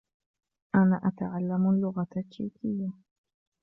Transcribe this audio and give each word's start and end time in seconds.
أنا 0.75 1.01
أتعلم 1.03 1.69
اللغة 1.69 2.01
التشيكية. 2.17 2.91